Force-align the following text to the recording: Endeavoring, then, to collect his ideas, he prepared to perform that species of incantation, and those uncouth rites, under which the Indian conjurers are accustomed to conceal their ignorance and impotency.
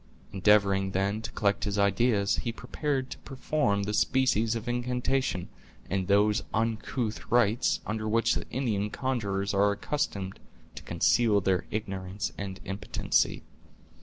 Endeavoring, 0.33 0.93
then, 0.93 1.21
to 1.21 1.31
collect 1.33 1.63
his 1.65 1.77
ideas, 1.77 2.37
he 2.37 2.51
prepared 2.51 3.11
to 3.11 3.19
perform 3.19 3.83
that 3.83 3.93
species 3.93 4.55
of 4.55 4.67
incantation, 4.67 5.47
and 5.91 6.07
those 6.07 6.41
uncouth 6.55 7.29
rites, 7.29 7.81
under 7.85 8.09
which 8.09 8.33
the 8.33 8.49
Indian 8.49 8.89
conjurers 8.89 9.53
are 9.53 9.71
accustomed 9.71 10.39
to 10.73 10.81
conceal 10.81 11.39
their 11.39 11.65
ignorance 11.69 12.31
and 12.35 12.59
impotency. 12.65 13.43